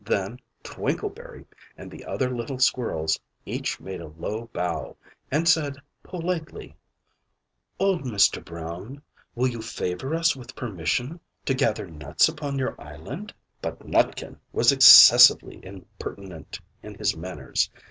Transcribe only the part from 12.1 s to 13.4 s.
upon your island?"